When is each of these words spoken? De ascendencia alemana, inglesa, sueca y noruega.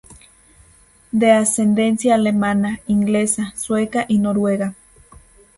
De 1.11 1.29
ascendencia 1.29 2.15
alemana, 2.15 2.79
inglesa, 2.87 3.53
sueca 3.55 4.05
y 4.07 4.17
noruega. 4.17 4.73